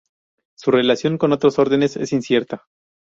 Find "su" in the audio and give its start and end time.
0.57-0.71